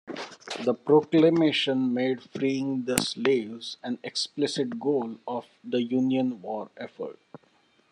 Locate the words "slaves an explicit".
2.97-4.79